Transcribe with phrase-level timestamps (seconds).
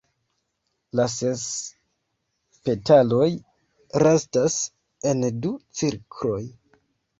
[0.99, 1.43] La ses
[2.69, 3.29] petaloj
[4.25, 4.59] staras
[5.13, 6.43] en du cirkloj.